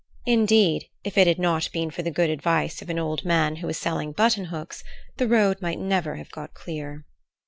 [0.25, 3.67] Indeed, if it had not been for the good advice of an old man who
[3.67, 4.83] was selling button hooks,
[5.17, 7.05] the road might never have got clear.